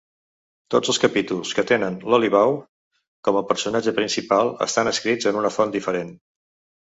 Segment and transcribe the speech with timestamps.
[0.75, 2.55] Tots els capítols que tenen l'Olivaw
[3.29, 6.11] com el personatge principal estan escrits en una font diferent.